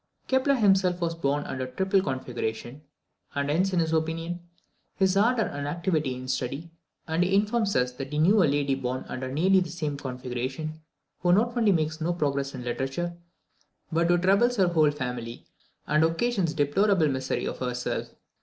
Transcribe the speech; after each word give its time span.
Kepler 0.27 0.55
himself 0.55 0.99
was 0.99 1.13
born 1.13 1.43
under 1.43 1.65
a 1.65 1.71
triple 1.71 2.01
configuration, 2.01 2.81
and 3.35 3.51
hence, 3.51 3.71
in 3.71 3.79
his 3.79 3.93
opinion, 3.93 4.39
his 4.95 5.15
ardour 5.15 5.45
and 5.45 5.67
activity 5.67 6.15
in 6.15 6.27
study; 6.27 6.71
and 7.07 7.23
he 7.23 7.35
informs 7.35 7.75
us 7.75 7.91
that 7.91 8.11
he 8.11 8.17
knew 8.17 8.41
a 8.41 8.45
lady 8.49 8.73
born 8.73 9.05
under 9.09 9.31
nearly 9.31 9.59
the 9.59 9.69
same 9.69 9.97
configurations, 9.97 10.79
"who 11.19 11.31
not 11.31 11.55
only 11.55 11.71
makes 11.71 12.01
no 12.01 12.13
progress 12.13 12.55
in 12.55 12.63
literature, 12.63 13.13
but 13.91 14.07
troubles 14.23 14.55
her 14.55 14.69
whole 14.69 14.89
family 14.89 15.45
and 15.85 16.03
occasions 16.03 16.55
deplorable 16.55 17.07
misery 17.07 17.45
to 17.45 17.53
herself." 17.53 18.15